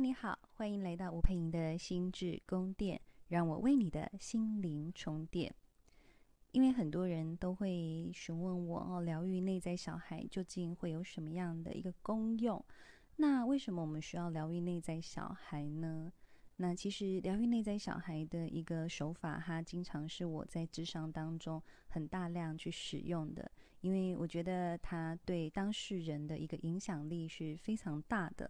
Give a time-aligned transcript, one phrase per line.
[0.00, 5.52] 你好，欢迎来到吴佩莹的心智宫殿，让我为你的心灵充电。
[6.52, 12.64] 因为很多人都会询问我哦，疗愈内在小孩究竟会有什么样的一个功用？
[13.16, 16.12] 那为什么我们需要疗愈内在小孩呢？
[16.58, 28.48] 那其实疗愈内在小孩的一个手法，它经常是我在智商当中很大量去使用的，因为我觉得它对当事人的一个影响力是非常大的。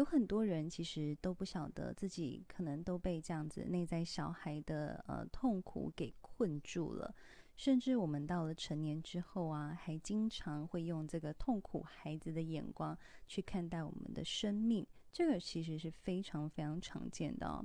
[0.00, 7.14] 有很多人其实都不晓得自己可能都被这样子内在小孩的呃痛苦给困住了，
[7.54, 17.62] 甚至我们到了成年之后啊，还经常会用这个痛苦孩子的眼光去看待我们的生命，这个其实是非常非常常见的哦。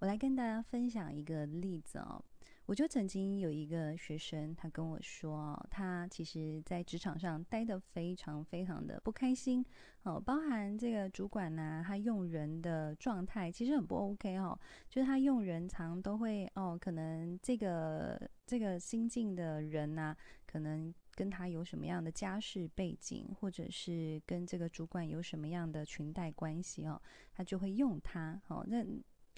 [0.00, 2.22] 我来跟大家分享一个例子哦。
[2.68, 9.64] 我就曾经有一个学生，他跟我说，他其实在职场上待得非常非常的不开心，
[10.02, 20.14] 哦，包含这个主管呐，他用人的状态其实很不 OK 哦，就是他用人常都会哦，可能这个这个新进的人呐，
[20.46, 27.00] 可能跟他有什么样的家世背景，或者是跟这个主管有什么样的裙带关系哦，
[27.32, 28.84] 他就会用他，哦，那。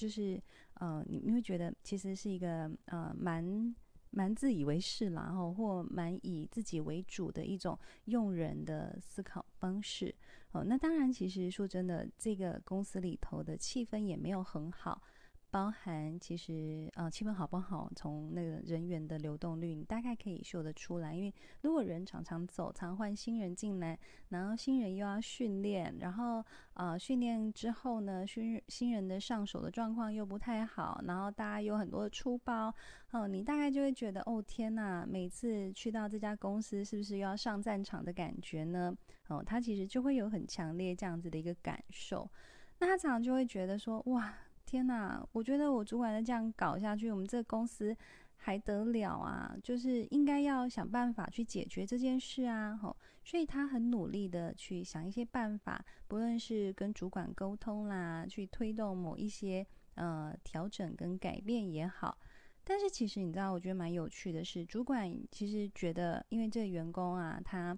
[0.01, 0.41] 就是
[0.75, 3.75] 呃，你你会觉得其实是一个呃蛮
[4.11, 10.15] 蛮自以为是啦，然后或蛮以自己为主的一种用人的思考方式。
[10.53, 15.03] 哦，那当然，其实说真的，这个公司里头的气氛也没有很好。
[15.51, 21.15] 包含其实呃气氛好不好，从那个人员的流动率，你大概可以嗅得出来。
[21.15, 32.73] 因为如果人常常走，常换新人进来，然后新人又要训练，然后呃训练之后呢，新新人的上手的状况又不太好，然后大家有很多的出包，
[33.11, 38.97] 哦、你大概就会觉得哦天呐，每次去到这家公司是不是又要上战场的感觉呢？
[39.27, 42.31] 哦、他其实就会有很强烈这样子的一个感受。
[42.78, 44.32] 那他常常就会觉得说哇。
[44.70, 47.97] 天呐，我觉得我主管再这样搞下去，我们这个公司
[48.36, 49.53] 还得了啊？
[49.64, 52.76] 就是应该要想办法去解决这件事啊！
[52.76, 59.66] 吼，所以他很努力的去想一些办法，不论是跟主管沟通啦，去推动某一些
[59.97, 62.16] 呃调整跟改变也好。
[62.62, 67.76] 但是其实你知道，我觉得蛮有趣的是，主管其实觉得，因为这个员工啊，他。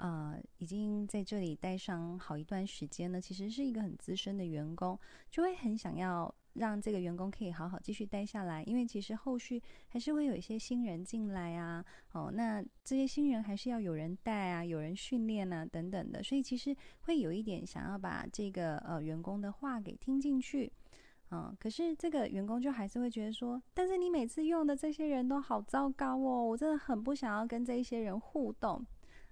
[0.00, 4.98] 呃，已经在这里待上好一段时间呢，其实是一个很资深的员工，
[5.30, 20.72] 就会很想要让这个员工可以好好继续待下来，因为其实后续还是会有一些新人进来啊，哦，那这些新人还是要有人带啊，有人训练啊，等等的，所以其实会有一点想要把这个呃员工的话给听进去，
[21.30, 28.82] 嗯，可是这个员工就还是会觉得说，但是你每次用的这些人都好糟糕哦，我真的很不想要跟这一些人互动。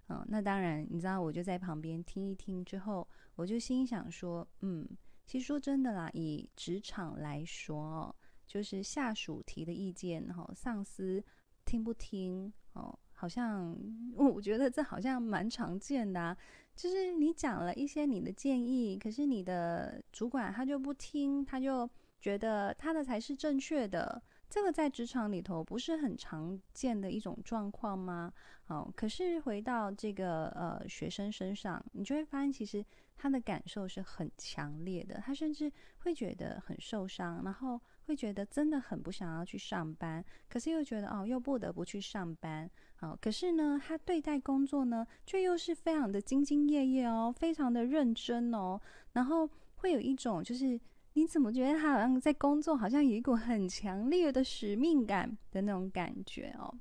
[0.09, 4.89] 嗯，那当然，你知道，我就在旁边听一听之后，我就心想说，嗯，
[5.27, 8.15] 其实说真的啦，以职场来说哦，
[8.47, 11.23] 就是下属提的意见，哈，上司
[11.65, 13.77] 听不听哦，好像
[14.17, 16.37] 我觉得这好像蛮常见的啊，
[16.75, 21.89] 就是你讲了一些你的建议，可是你的主管他就不听，他就
[22.19, 24.23] 觉得他的才是正确的。
[24.51, 28.33] 这个在职场里头不是很常见的一种状况吗？
[28.69, 32.85] 哦，可是回到这个呃学生身上，你就会发现其实
[33.17, 42.71] 他的感受是很强烈的，他甚至会觉得很受伤，然后会觉得真的很不想要去上班，可是又觉得哦又不得不去上班，
[43.01, 48.81] 哦，可是呢他对待工作呢却又是非常的兢兢业业哦，非常的认真哦，
[49.13, 50.81] 然后会有一种就是。
[51.19, 56.73] 你怎么觉得他好像在工作，好像有一股很强烈的使命感的那种感觉哦？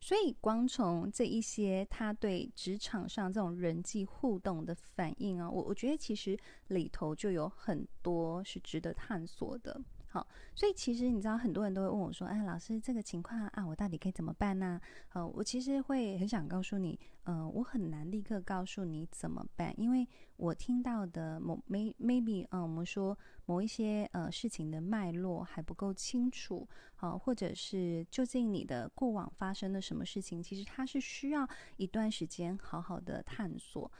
[0.00, 6.36] 所以光从这一些他对职场上这种人际互动的反应啊，我我觉得其实
[6.66, 9.80] 里头就有很多是值得探索的。
[10.14, 14.80] 好，所以其实你知道，很多人都会问我说：“哎，老师，这个情况啊，我到底该怎么办呢？”
[15.12, 20.06] 呃，我其实会很想告诉你，呃，我很难立刻告诉你怎么办，因为
[20.36, 31.44] 我听到的某 may maybe，嗯、呃，我们说某一些呃事情的脉络还不够清楚，好、呃，或者是究竟你的过往发生了什么事情，其实它是需要
[31.76, 33.90] 一段时间好好的探索。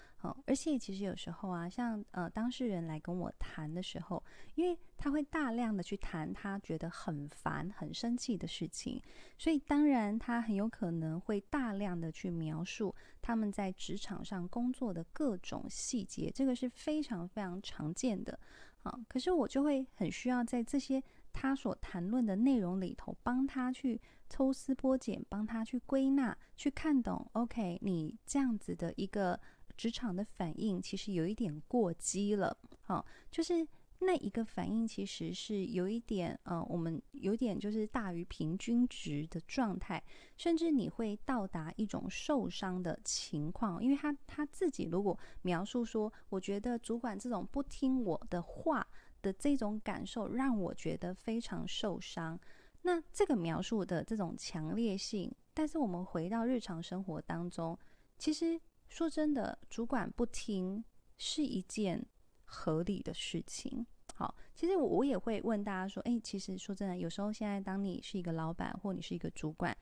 [0.47, 4.23] 而且其实有时候啊，像呃当事人来跟我谈的时候，
[4.55, 9.03] 因为他会大量的去谈他觉得很烦、很生气的事情，
[9.37, 18.39] 所以当然他很有可能会大量的去描述他们在职场上工作的各种细节，这个是非常非常常见的。
[18.79, 27.27] 好，可是我就会很需要在这些他所谈论的内容里头，帮他去抽丝剥茧，帮他去归纳、去看懂。
[27.33, 29.41] OK，你这样子的一个。
[29.77, 33.67] 职场的反应其实有一点过激了，好，就是
[34.01, 40.03] 那一个反应其实是有一点，呃，我们有点就是大于平均值的状态，
[40.37, 48.87] 甚至你会到达一种受伤的情况，因为他他自己如果描述说，我觉得主管这种不听我的话
[49.23, 52.39] 的这种感受，让我觉得非常受伤。
[52.83, 57.79] 那这个描述的这种强烈性，但是我们回到日常生活当中，
[58.19, 60.85] 其实说真的，主管不听
[61.17, 62.05] 是一件
[62.45, 63.87] 合理的事情。
[64.15, 69.77] 好，其实我我也会问大家说，诶，其实说真的，有时候现在当你是一个老板或你是一个主管，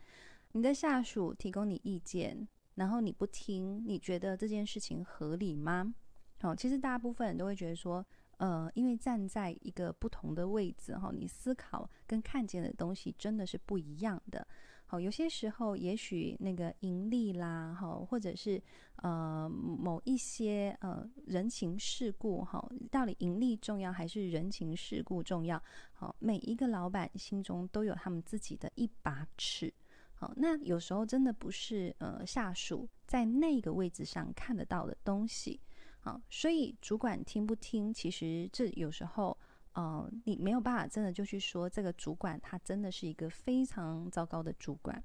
[0.53, 5.95] 你的下属提供你意见，然后你不听，你觉得这件事情合理吗？
[6.41, 8.05] 好，其实大部分人都会觉得说。
[8.39, 14.45] 呃，因为站在一个不同的位置哈，你思考跟看见的东西真的是不一样的。
[14.93, 18.63] 好，有些时候也许那个盈利啦，哈，或者是
[18.97, 25.59] 呃某一些呃人情世故哈，到底盈利重要还是人情世故重要？
[25.95, 29.73] 好，每一个老板心中都有他们自己的一把尺。
[30.13, 35.59] 好，那有时候真的不是呃下属在那个位置上看得到的东西。
[36.01, 39.35] 好，所以主管听不听，其实这有时候，
[39.75, 45.03] 呃，你没有办法真的就去说这个主管他真的是一个非常糟糕的主管。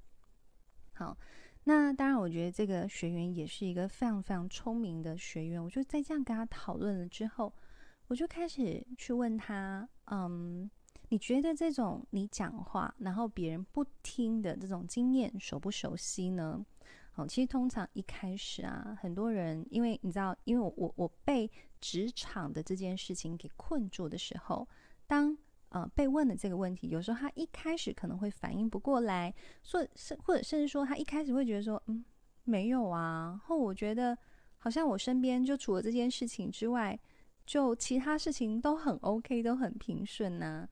[0.94, 1.16] 好，
[1.64, 5.62] 那当然，我觉得这个学员也是一个非常非常聪明的学员。
[5.62, 7.52] 我就在这样跟他讨论了之后，
[8.08, 10.68] 我就开始去问他，嗯，
[11.08, 16.64] 你觉得这种你讲话然后别人不听的这种经验熟不熟悉呢？
[17.18, 21.50] 哦其实通常一开始啊，很多人因为你知道，因为我我我被
[21.80, 24.66] 职场的这件事情给困住的时候，
[25.06, 25.36] 当
[25.70, 29.34] 呃被问的这个问题，有时候他一开始可能会反应不过来，
[29.64, 32.04] 说甚或者甚至说他一开始会觉得说，嗯，
[32.44, 34.16] 没有啊，或我觉得
[34.58, 36.98] 好像我身边就除了这件事情之外，
[37.44, 40.68] 就其他事情都很 OK，都很平顺呐，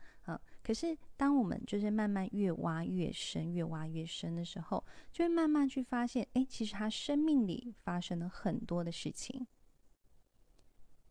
[0.66, 9.46] 可是，当我们就是慢慢越挖越深，越挖越深的时候，就会慢慢去发现，哎，其实他生命里发生了很多的事情。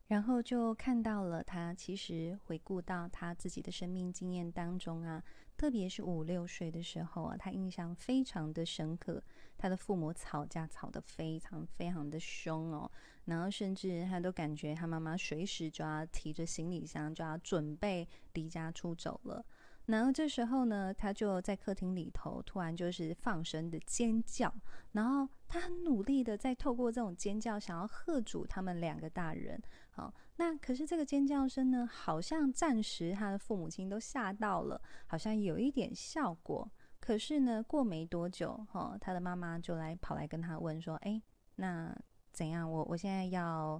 [0.07, 5.23] 然后就看到了他其实回顾到他自己的生命经验当中啊，
[5.55, 9.23] 特别是五六岁的时候啊，他印象非常的深刻。
[9.57, 12.89] 他的父母吵架吵得非常非常的凶哦，
[13.25, 19.45] 然后甚至他都感觉他妈妈随时就要提着行李箱就要准备离家出走了。
[19.85, 24.51] 然后这时候呢，他就在客厅里头突然就是放声的尖叫，
[24.93, 29.61] 然后他很努力的在透过这种尖叫想要喝阻他们两个大人。
[29.91, 36.67] 好，那可是这个尖叫声呢，好像暂时他的父母亲都吓到了，好像有一点效果。
[37.05, 41.21] 可是呢，过没多久，哈，他的妈妈就来跑来跟他问说：“哎，
[41.57, 41.95] 那
[42.31, 42.69] 怎样？
[42.69, 43.79] 我我现在要，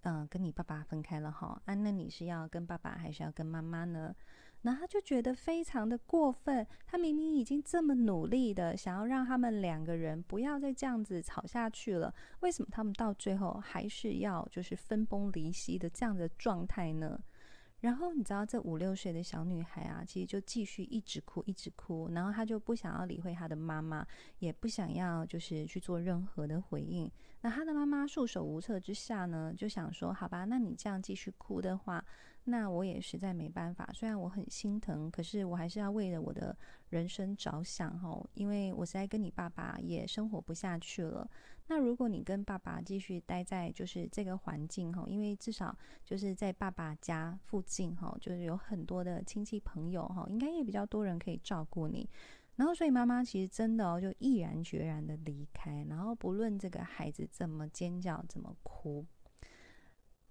[0.00, 4.12] 嗯、跟你爸爸分开了，哈，啊，那你是要跟爸爸还是要跟妈妈呢？”
[4.62, 17.16] 然后他就觉得非常的过分，他明明已经这么努力的想要让他们两个人不要再这样子吵下去了，为什么他们到最后还是要就是分崩离析的这样的状态呢？
[17.80, 24.04] 然后你知道这五六岁的小女孩啊，其实就继续一直哭，一直哭，然后她就不想要理会她的妈妈，
[24.40, 27.10] 也不想要就是去做任何的回应。
[27.42, 32.04] 那她的妈妈束手无策之下呢，就想说：好吧，那你这样继续哭的话，
[32.44, 33.88] 那我也实在没办法。
[33.92, 36.56] 虽然我很心疼，可是我还是要为了我的
[36.90, 41.28] 人生着想哈，因为我实在跟你爸爸也生活不下去了。
[41.70, 52.08] 那如果你跟爸爸继续待在就是这个环境哈，因为至少就是在爸爸家附近哈，就是有很多的亲戚朋友哈，应该也比较多人可以照顾你。
[52.56, 59.04] 然后所以妈妈其实真的哦，就毅然决然的离开，然后不论这个孩子怎么尖叫怎么哭，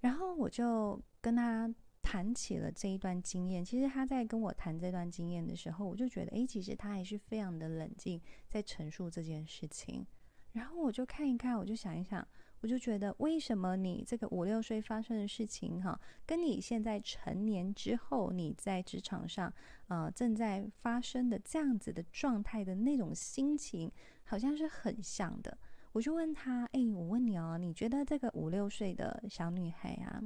[0.02, 1.74] 然后我就跟他
[2.08, 3.66] 谈起了这一段经验。
[3.66, 10.08] 其实他在跟我谈这段经验的时候，我就觉得诶，其实他还是非常的冷静，在陈述这件事情。
[10.54, 12.26] 然后我就看一看，我就想一想，
[12.62, 19.54] 我就觉得为什么你这个五六岁发生的事情，哈，跟你现在成年之后你在职场上，
[19.90, 23.92] 呃，正在发生的这样子的状态的那种心情，
[24.24, 25.58] 好像是很像的。
[25.92, 30.24] 我就问他，哎，我问你哦，你觉得这个五六岁的小女孩啊，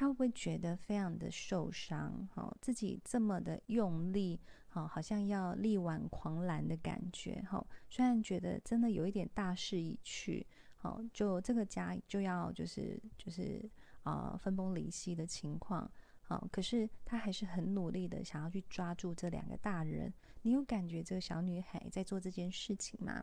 [0.00, 2.26] 他会不会觉得非常的受伤？
[2.34, 4.40] 哈，自己这么的用力。
[4.66, 7.44] 好，好像要力挽狂澜的感觉。
[7.46, 10.46] 好，虽然觉得真的有一点大势已去，
[10.78, 13.70] 好，就这个家就要就是就是
[14.02, 15.90] 啊、呃、分崩离析的情况。
[16.22, 20.10] 好，可是他还是很努力的想要去抓住这两个大人。
[20.40, 23.22] 你有感觉这个小女孩在做这件事情吗？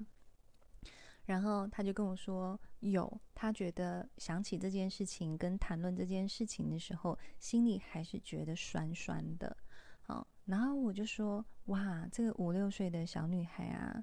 [1.28, 9.56] 然后他就跟我说，有，他觉得想起这件事情跟谈论这件事情的时候，心里还是觉得酸酸的。
[10.00, 14.02] 好，然后我就说，哇，这个五六岁的小女孩啊，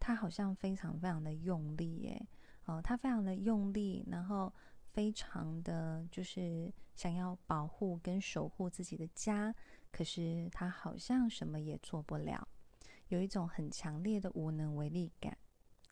[0.00, 2.26] 她好像非常非常的用力耶，
[2.64, 4.52] 哦，她非常的用力，然后
[4.92, 9.54] 非常的就是想要保护跟守护自己的家，
[9.92, 12.48] 可是她好像什么也做不了，
[13.06, 15.38] 有一种很强烈的无能为力感。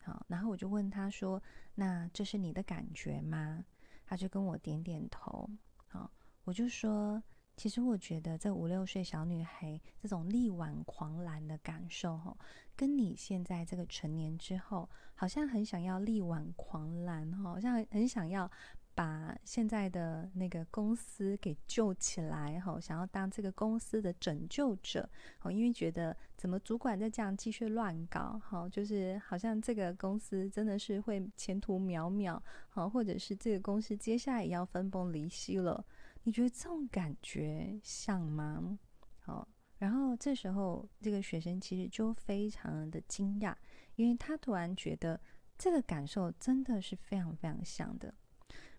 [0.05, 1.41] 好，然后我就问他说
[1.73, 3.65] ：“那这是你的感觉吗？”
[4.05, 5.49] 他就跟我点点头。
[5.87, 6.11] 好，
[6.43, 7.21] 我就说
[7.57, 12.37] ：“其实我觉得这五六岁小女孩这种力挽狂澜的感受，哈，
[12.75, 18.49] 跟你现在这个成年之后，好像很想要力挽狂澜，哈，好像很想要。”
[18.95, 25.07] 把现在的那个公司给救起来，哈，想要当这个公司的拯救者，
[25.41, 35.85] 哦，因为觉得怎么主管再这样继续乱搞，哈，就是好像这个公司真的是会前途渺渺，好，或者是这个公司接下来也要分崩离析了。
[36.23, 38.79] 你觉得这种感觉像吗？
[39.19, 39.45] 好，
[39.77, 43.53] 然后这时候这个学生其实就非常的惊讶，
[43.95, 45.19] 因为他突然觉得
[45.57, 48.13] 这个感受真的是非常非常像的。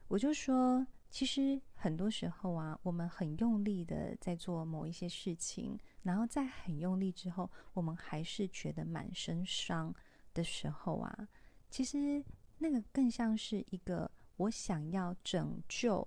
[0.09, 9.95] 我就说，其实很多时候啊，我们很用力的在做某一些事情，然后在很用力之后，我们还是觉得满身伤
[10.33, 11.29] 的时候啊，
[11.71, 12.25] 其实
[12.59, 16.07] 那个更像是一个我想要拯救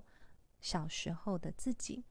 [0.61, 2.03] 小时候的自己。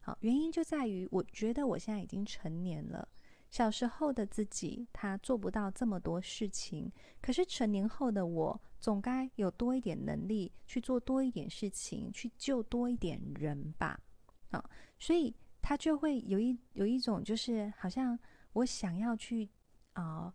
[0.00, 3.08] 好，原因就在于我觉得我现在已经成年了。
[3.54, 6.90] 小时候的自己，他做不到这么多事情，
[7.22, 13.96] 可是成年后的我，总该有多一点能力去做多一点事情，去救多一点人吧。
[14.50, 14.68] 啊，
[14.98, 15.32] 所以
[15.62, 18.18] 他就会有一有一种，就是好像
[18.54, 19.48] 我想要去
[19.92, 20.34] 啊、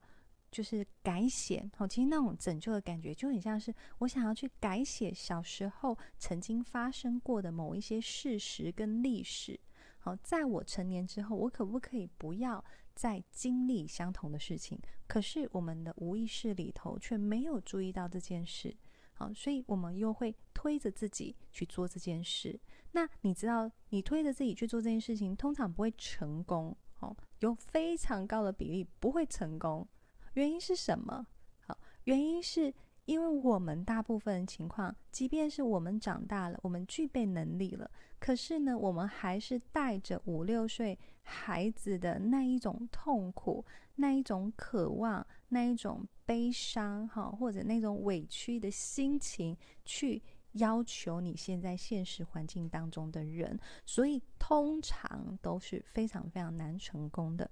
[0.50, 1.70] 就是改写。
[1.76, 9.60] 好，其实那种拯救的感觉，就很像是我想要去改写小时候曾经发生过的某一些事实跟历史。
[10.02, 12.64] 好，在我成年之后，我可不可以不要
[13.00, 14.78] 在经历相同的事情，
[15.08, 18.76] 可是我们的无意识里头却没有注意到这件事，
[19.14, 22.60] 好，所以我们又会推着自己去做这件事。
[22.92, 29.88] 那你知道，你推着自己去做这件事情，通常不会成功，哦，有非常高的比例不会成功。
[30.34, 31.26] 原因是什么？
[31.62, 32.74] 好，原因是。
[33.10, 37.90] 因为我们大部分情况，即便是我们长大了，我们具备能力了，
[38.20, 57.50] 可是呢，我们还是带着五六岁孩子的那一种痛苦、那一种渴望、那一种悲伤，哈，或者那种委屈的心情，去要求你现在现实环境当中的人，所以通常都是非常非常难成功的。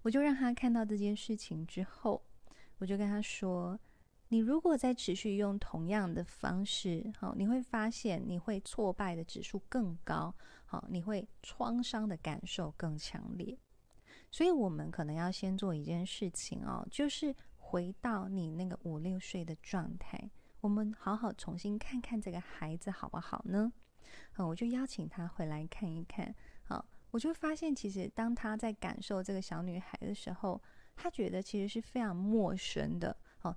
[0.00, 2.22] 我就让他看到这件事情之后，
[2.78, 3.78] 我就跟他说。
[4.30, 10.34] 你如果再持续用同样的方式，好，你会发现你会挫败的指数更高，
[10.66, 13.58] 好，你会创伤的感受更强烈。
[14.30, 20.30] 所以，我们可能要先做一件事情哦，就是回到你那个五六岁的状态，
[20.60, 23.72] 我们好好重新看看这个孩子好不好呢？
[24.32, 26.34] 好，我就邀请他回来看一看。
[26.64, 30.60] 好，我就发现其实当他在感受这个小女孩的时候，
[30.94, 33.16] 他觉得其实是非常陌生的。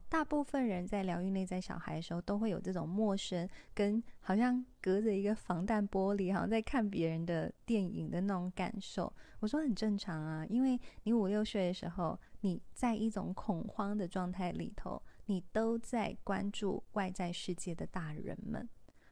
[0.10, 9.12] 大部分人在疗愈内在小孩的时候，都会有这种陌生，跟好像隔着一个防弹玻璃，好像在看别人的电影的那种感受。
[9.40, 18.68] 我说很正常啊，因为你五六岁的时候，你在一种恐慌的状态里头，你都在关注外在世界的大人们，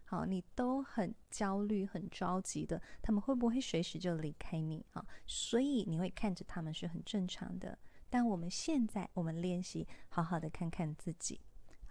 [0.06, 5.06] 好，你都很焦虑、很着急的，他们会不会随时就离开你啊？
[5.26, 7.78] 所以你会看着他们是很正常的。
[8.10, 11.40] 但我们现在，我们练习好好的看看自己，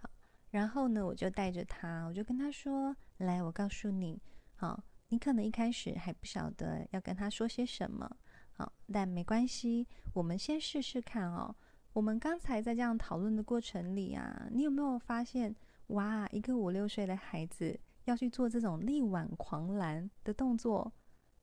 [0.01, 0.09] 好，
[0.51, 4.21] 然后呢，我就带着他，我就跟他说：“来，我告诉你，
[4.55, 8.09] 好，你可能一开始还不晓得要跟他说些什么，
[8.51, 11.55] 好，但没关系，我们先试试看哦。
[11.93, 15.55] 我们刚才在这样讨论的过程里啊，你有没有发现，
[15.87, 20.91] 哇，一个五六岁的孩子要去做这种力挽狂澜的动作，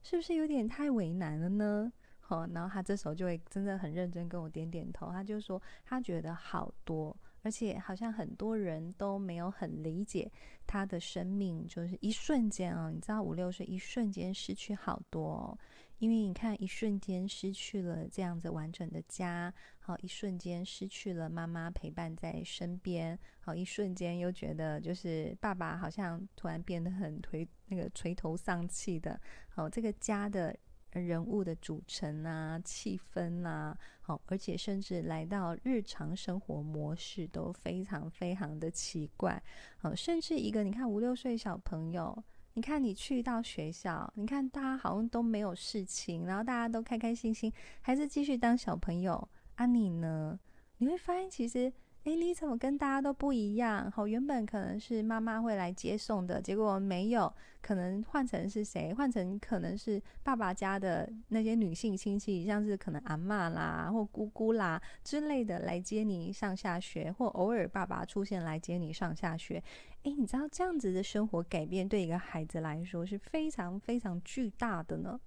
[0.03, 1.91] 是不是有点太为难了呢？”
[2.29, 10.29] 好，然后他这时候就会真的很认真跟我点点头，他就说他觉得好多，而且好像很多人都没有很理解
[10.67, 15.59] 他的生命，就是一瞬间啊，你知道五六岁一瞬间失去好多哦。
[15.99, 29.19] 因为你看，一瞬间失去了这样子完整的家，好，一瞬间失去了妈妈陪伴在身边，好，一瞬间又觉得就是爸爸好像突然变得很颓，那个垂头丧气的，
[29.49, 30.53] 好，这个家的。
[30.93, 39.43] 人物的组成啊、气氛啊，好，而且甚至来到日常生活模式都非常非常的奇怪，
[39.77, 42.17] 好，甚至一个你看五六岁小朋友，
[42.55, 47.53] 你看你去到学校，你看大家好像都没有事情，然后大家都开开心心，
[47.83, 50.39] 还是继续当小朋友，啊你呢？
[50.79, 51.73] 你会发现其实。
[52.07, 53.91] 诶，你怎么跟大家都不一样？
[53.91, 58.95] 好，原本可能是妈妈会来接送的，结果没有，可能换成是谁？
[58.95, 69.61] 换成可能是爸爸家的那些女性亲戚，像是可能阿嬷啦或姑姑啦之类的来接你上下学，或偶尔爸爸出现来接你上下学。
[70.05, 75.19] 诶，你知道这样子的生活改变对一个孩子来说是非常非常巨大的呢。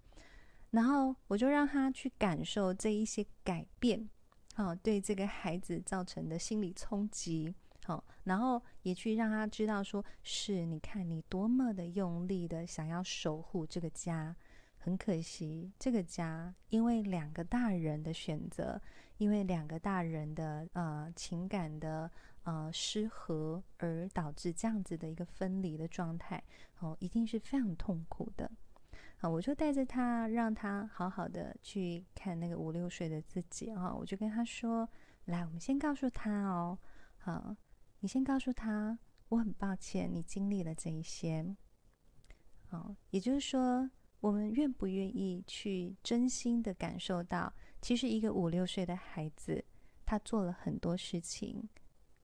[0.72, 4.08] 然后我就让他去感受这一些改变。
[4.56, 7.54] 哦，对这个孩子造成的心理冲击，
[7.86, 14.36] 好，然后也去让他知道，说是你看你多么的用力的想要守护这个家，
[14.78, 18.82] 很可惜，这个家因为两个大人的选择，
[19.18, 22.12] 因为两个大人的呃情感的
[22.44, 26.44] 呃失和，而导致这样子的一个分离的状态，
[26.80, 28.52] 哦，一定是非常痛苦的。
[29.20, 33.94] 啊，我就带着他，让他好好的去看那个五六岁的自己啊。
[33.94, 34.90] 我就跟他说
[35.26, 36.80] ：“来，我们先告诉他哦，
[37.18, 37.54] 好，
[38.00, 38.98] 你先告诉他，
[39.28, 41.54] 我很抱歉你经历了这一些。
[42.70, 49.66] 好，也就是说，我们愿不愿意去真心的感受到，其实一个五六岁的孩子，
[50.06, 51.68] 他做了很多事情，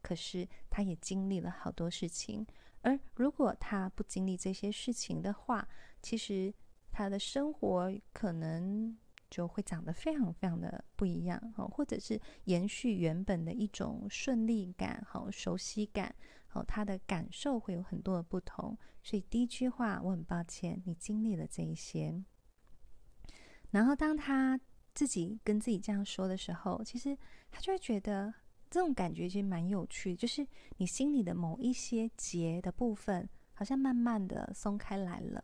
[0.01, 2.47] 可是他也经历了好多事情。
[2.83, 5.67] 而如果他不经历这些事情的话，
[6.01, 6.53] 其实。”
[6.97, 8.97] 他的生活可能
[9.29, 11.37] 就会长得非常非常的不一样，
[11.69, 16.15] 或者是延续原本的一种顺利感，好熟悉感，
[16.47, 18.77] 好他的感受会有很多的不同。
[19.03, 22.23] 所以第一句话，我很抱歉你经历了这一些。
[23.71, 24.57] 然后当他
[24.93, 27.17] 自己跟自己这样说的时候，其实
[27.51, 28.33] 他就会觉得
[28.69, 30.47] 这种感觉其实蛮有趣，就是
[30.77, 35.43] 你心里的某一些结的部分，好像慢慢的松开来了。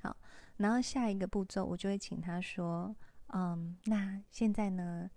[0.00, 0.16] 好。
[0.58, 2.94] 然后下一个步骤，我就会请他说
[3.34, 5.10] ：“嗯，那现在呢，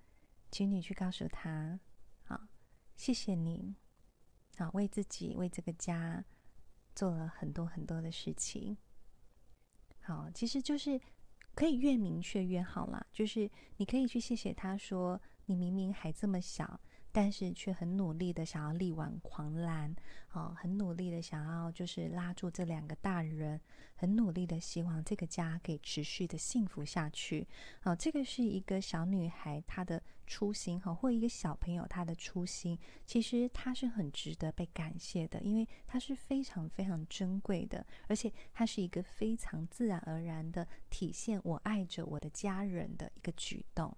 [0.50, 1.80] 请你去告诉他，
[2.24, 2.48] 好，
[2.96, 3.76] 谢谢你，
[4.58, 6.24] 好，为自己为这个家
[6.96, 8.78] 做了很多很多的事情。
[10.02, 11.00] 好，其实就是
[11.54, 16.80] 可以越明确越好啦，就是你可以去谢谢他说，你明明还这么小。”
[17.12, 19.96] 但是却很努力的想要力挽狂澜，
[20.32, 23.60] 哦，很努力的想要就是拉住这两个大人，
[23.96, 27.48] 很努力的希望这个家可以持续的幸福下去。
[27.84, 43.96] 哦，这个是一个小女孩她的初心，哈，或一个小朋友她的初心，其实她是很值得被感谢的，因为她是非常非常珍贵的，而且她是一个非常自然而然的体现我爱着我的家人的一个举动。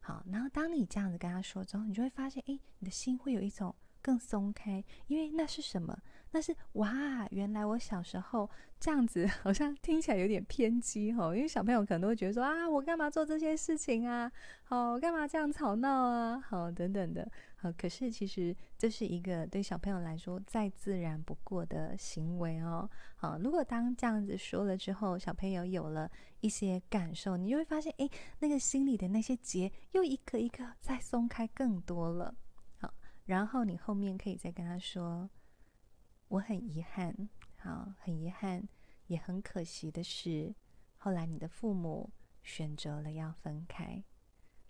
[0.00, 5.96] 好，然后当你这样子跟他说之后，你就会发现，哎，你的心会有一种更松开，因为那是什么？
[6.32, 11.34] 那是哇，原来我小时候这样子， 好像听起来有点偏激哈。
[11.34, 14.30] 因为小朋友可能都会觉得说啊，我干嘛做这些事情啊？
[14.62, 16.40] 好，我干嘛这样吵闹啊？
[16.40, 17.28] 好，等等的。
[17.62, 22.88] 好，可是其实这是一个对小朋友来说再自然不过的行为哦。
[23.16, 32.34] 好，如果当这样子说了之后，小朋友有了一些感受，你就会发现，哎，那个心里的那些结又一个一个再松开更多了。
[32.78, 32.94] 好，
[33.26, 35.28] 然后你后面可以再跟他说。
[36.28, 38.66] 我很遗憾，好，很遗憾，
[39.08, 40.54] 也很可惜的是，
[40.96, 42.10] 后来你的父母
[42.42, 44.02] 选择了要分开。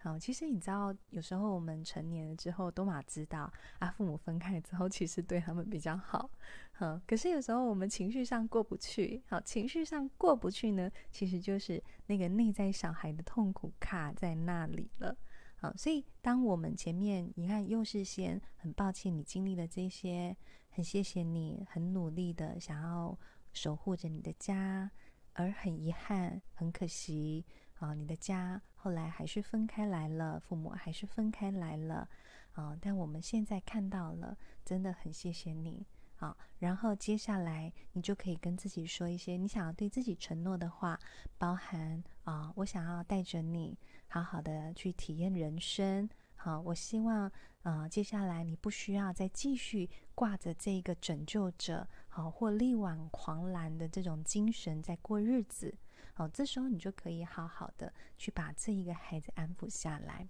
[0.02, 6.30] 好，其实你知道，有时候我们成年了之后，都嘛知道啊，父母分开之后，其实对他们比较好。
[6.72, 15.14] 好，可是有时候我们情绪上过不去，好，情绪上过不去呢，其实就是那个内在小孩的痛苦卡在那里了。
[15.56, 20.36] 好，所以当我们前面你看，又是先很抱歉你经历了这些。
[20.72, 23.18] 很谢谢你，很努力的想要
[23.52, 24.88] 守护着你的家，
[25.32, 27.44] 而很遗憾，很可惜
[27.80, 32.08] 啊，你的家后来还是分开来了，父母还是分开来了
[32.52, 32.76] 啊。
[32.80, 35.84] 但我们现在看到了，真的很谢谢你
[36.16, 36.36] 啊。
[36.58, 40.98] 然后接下来你就可以跟自己说一些你想要对自己承诺的话，
[41.36, 46.08] 包含啊，我想要带着你好好的去体验人生。
[46.36, 47.30] 好，我希望。
[47.62, 55.76] 啊、接下来你不需要再继续挂着这个拯救者，好或力挽狂澜的这种精神在过日子，
[56.14, 60.28] 好，这时候你就可以好好的去把这一个孩子安抚下来。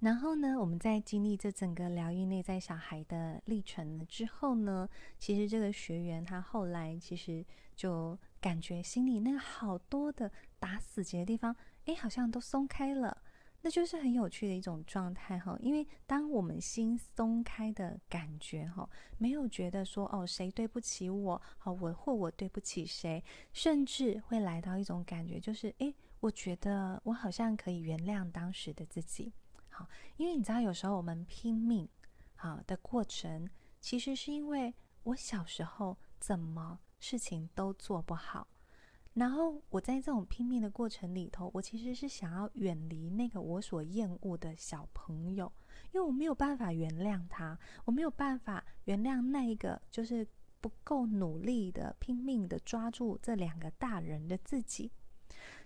[0.00, 11.54] 然后呢，我们在经历这整个疗愈内在小孩的历程之后呢，其实这个学员他后来其实就感觉心里那个好多的打死结的地方，
[11.84, 13.22] 哎，好像都松开了，
[13.62, 15.56] 那就是很有趣的一种状态哈。
[15.60, 23.22] 因为当我们心松开的感觉哈，没有觉得说哦谁对不起我，好我或我对不起谁，
[23.52, 29.32] 甚至会来到一种感觉，就是哎，我觉得我好像可以原谅当时的自己。
[29.68, 31.88] 好，因为你知道，有时候我们拼命
[32.34, 33.48] 好的过程，
[33.80, 38.46] 其实是因为我小时候怎么事情都做不好，
[39.14, 45.52] 然后我在这种拼命的过程里头，我其实是想要远离那个我所厌恶的小朋友，
[45.92, 50.26] 因为我没有办法原谅他，我没有办法原谅那一个就是
[50.60, 54.90] 不够努力的拼命的抓住这两个大人的自己。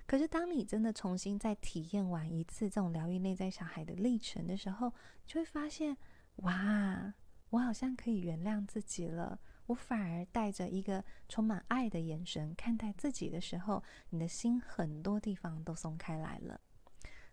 [0.06, 4.92] 可是，当你真的重新再体验完一次这种疗愈内在小孩的历程的时候，
[5.24, 5.96] 就会发现，
[6.37, 7.14] 哇，
[7.50, 9.38] 我好像可以原谅自己了。
[9.66, 16.61] 我反而带着一个充满爱的眼神看待自己的时候，你的心很多地方都松开来了。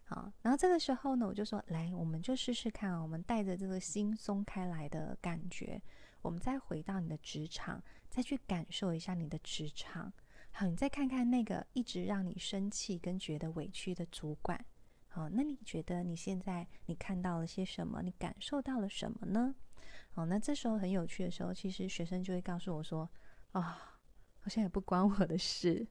[0.06, 5.82] 好，然后这个时候呢，我就说，来，我们就试试看啊，我们带着这个心松开来的感觉，
[6.22, 10.12] 我们再回到你的职场，再去感受一下你的职场。
[10.52, 14.64] 好，你再看看那个一直让你生气跟觉得委屈的主管，
[15.08, 18.02] 好，那你觉得你现在你看到了些什么？
[18.02, 19.56] 你感受到了什么呢？
[20.12, 23.10] 好，那这时候很有趣的时候，其实学生就会告诉我说
[23.54, 23.62] ：“啊、
[24.40, 25.86] 好像也不关我的事。”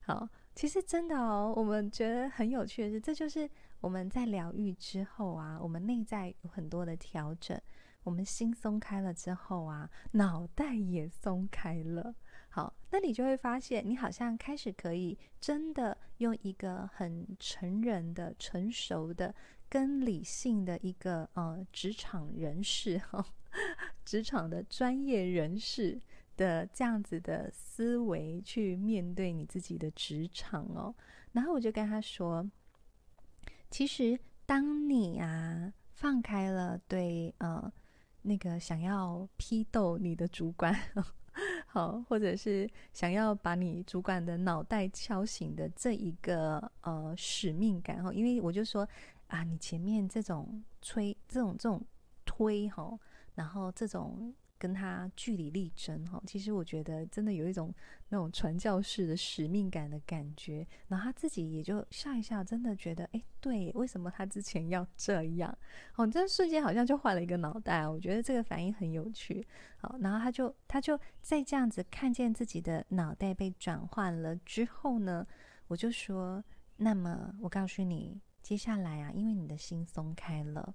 [0.00, 3.48] 好，其实真的哦，我们觉得很有趣的是，这就是
[3.80, 7.60] 我们在疗愈之后啊，我们内在有很多的调整，
[8.04, 12.14] 我们心松开了之后啊，脑袋也松开了。
[12.48, 19.34] 好，那你就会发现，你好像开始可以真的用一个很成人的、成熟的、
[19.68, 23.24] 跟理性的一个呃职场人士哈，
[24.04, 26.00] 职场的专业人士
[26.36, 30.94] 的这样子的思维去面对你自己的职场哦。
[31.32, 32.48] 然后我就跟他说，
[33.70, 37.72] 其实当你啊放开了对呃
[38.22, 40.74] 那个想要批斗你的主管。
[41.66, 48.88] 好，或者是想要把你主管的脑袋敲醒的这一个呃使命感哈，因为我就说
[49.28, 51.84] 啊，你前面这种催、这种这种
[52.24, 52.98] 推哈，
[53.34, 54.34] 然后这种。
[54.58, 57.70] 跟他据理力争哈，其实我觉得真的有一种
[58.08, 65.56] 那种传教士的使命感的感觉，然后他自己也就笑一笑，真的觉得哎，对，为什么他之前要这样？
[65.96, 69.46] 哦，这瞬间好像就换了一个脑袋，我觉得这个反应很有趣。
[69.76, 75.26] 好，然后他就他就在这样子看见自己的脑袋被转换了之后呢，
[75.66, 76.42] 我就说，
[76.78, 80.72] 那么我告诉你，接下来啊，因为你的心松开了，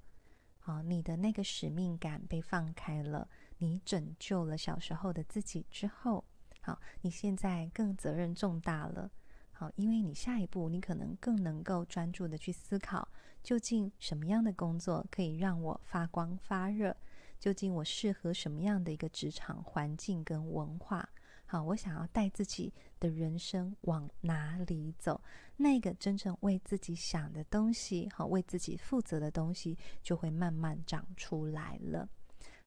[0.59, 3.29] 好，你的那个使命感被放开了。
[3.59, 6.25] 你拯救了小时候的自己之后，
[6.59, 9.09] 好，你现在更责任重大了，
[9.53, 13.07] 好，因为你下一步你可能更能够专注的去思考，
[13.41, 16.93] 究竟什么样的工作可以让我发光发热？
[17.39, 21.07] 究竟我适合什么样的一个职场环境跟文化？
[21.51, 25.19] 好，我想要带自己的人生往哪里走？
[25.57, 32.07] 那个真正为自己想的东西，好，为自己负责的东西，就会慢慢长出来了。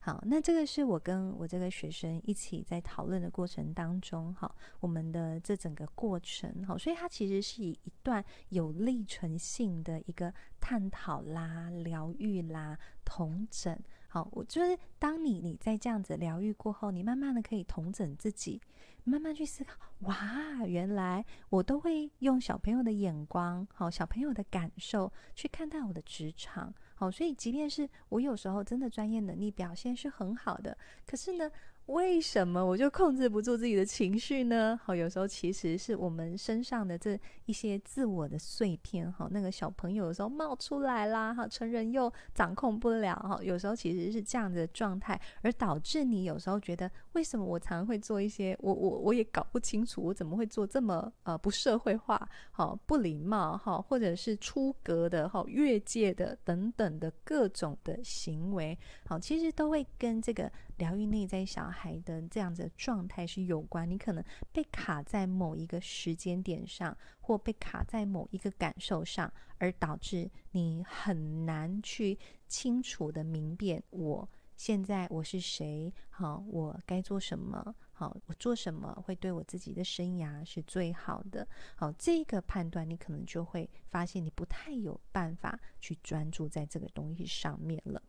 [0.00, 13.74] 好，那这个是我跟我这个学生一起在讨论的过程当中，好，我们的这整个过程，好，所以它其实是以一段有历程性的一个探讨啦、疗愈啦、同整。
[14.14, 18.60] 好，我就是当你你在这样子疗愈过后，你慢慢的可以统整自己，
[19.02, 26.72] 慢慢去思考，哇，原来我都会用小朋友的眼光，好，小朋友的感受去看待我的职场。
[26.94, 31.50] 好，所以即便是我有时候真的专业能力表现是很好的，可是呢，
[31.86, 34.78] 为什么我就控制不住自己的情绪呢？
[34.82, 60.50] 好，有时候其实是我们身上的这一些自我的碎片，哈，那个小朋友有时候冒出来啦，哈，成人又掌控不了，哈，有时候其实是这样的状态，而导致你有时候觉得，为什么我常常会做一些，我我我也搞不清楚，我怎么会做这么呃不社会化，好不礼貌，哈，或者是出格的，哈，越界的等等的各种的行为，好，其实都会跟这个。
[60.76, 81.46] 疗愈内在小孩的这样子的状态是有关，你可能被卡在某一个时间点上，或被卡在某一个感受上，而导致你很难去清楚的明辨我现在我是谁，好，我该做什么，好，我做什么会对我自己的生涯是最好的？
[81.74, 88.00] 好，这个判断你可能就会发现你不太有办法去专注在这个东西上面了。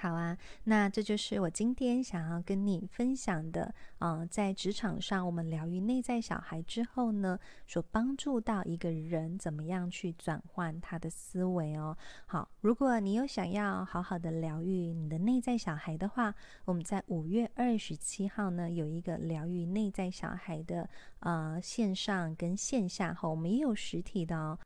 [0.00, 3.74] 好啊，那这就是我今天想要跟你分享的。
[3.98, 11.96] 嗯、在职场上，我们疗愈内在小孩之后呢，所帮助到一个人怎么样去转换他的思维哦。
[12.26, 16.32] 好，如果你有想要好好的疗愈你的内在小孩的话，
[16.64, 24.56] 我们在五月二十七号呢有一个疗愈内在小孩的呃线上跟线下哈，我们也有实体的哦。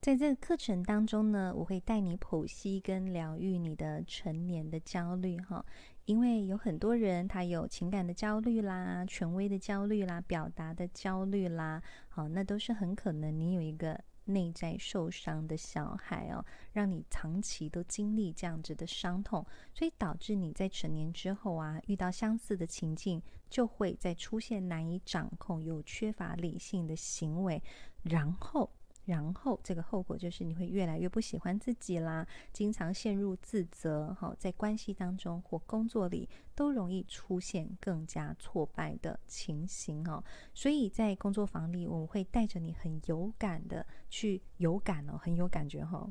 [0.00, 5.64] 在这个课程当中呢，我会带你剖析跟疗愈你的成年的焦虑哈，
[6.04, 27.60] 因为有很多人他有情感的焦虑啦、权威的焦虑啦、表达的焦虑啦，好，那都是很可能你有一个内在受伤的小孩哦，让你长期都经历这样子的伤痛，所以导致你在成年之后啊，遇到相似的情境，就会再出现难以掌控又缺乏理性的行为，
[28.04, 28.70] 然后。
[29.08, 40.22] 然后这个后果就是你会越来越不喜欢自己啦，经常陷入自责，哈，在关系当中或工作里都容易出现更加挫败的情形哦。
[40.52, 46.06] 所以在工作坊里，我们会带着你很有感的去有感哦，很有感觉哈。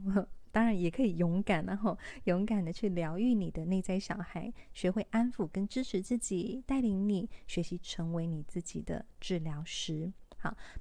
[0.52, 10.12] 当然也可以勇敢，然后勇敢的去疗愈你的内在小孩，学会安抚跟支持自己，带领你学习成为你自己的治疗师。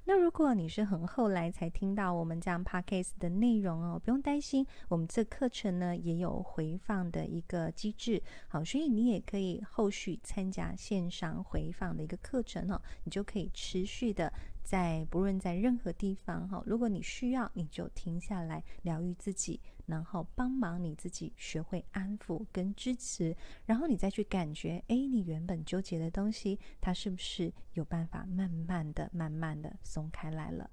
[0.05, 8.21] 那如果你是很后来才听到我们这样 podcast 的内容哦，不用担心，我们这课程呢也有回放的一个机制。
[8.47, 14.31] 好，所以你也可以后续参加线上回放的一个课程哦，你就可以持续的。
[14.67, 23.33] 在不论在任何地方哈，如果你需要，你就停下来疗愈自己，然后帮忙你自己学会安抚跟支持，
[23.65, 30.69] 然后你再去感觉，哎，你原本纠结的东西，它是不是有办法慢慢的、慢慢的松开来了？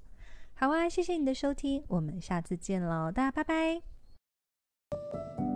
[0.54, 5.53] 好啊，谢谢你的收听，我们下次见喽，大家拜拜。